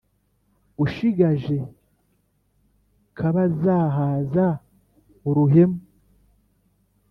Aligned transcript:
Ushigaje 0.83 1.57
kabazahaza 3.17 4.47
uruhemu, 5.29 5.79